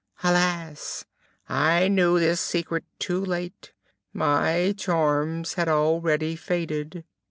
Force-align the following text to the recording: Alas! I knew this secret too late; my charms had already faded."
Alas! 0.23 1.05
I 1.47 1.87
knew 1.87 2.17
this 2.17 2.41
secret 2.41 2.85
too 2.97 3.23
late; 3.23 3.71
my 4.11 4.73
charms 4.75 5.53
had 5.53 5.67
already 5.67 6.35
faded." 6.35 7.05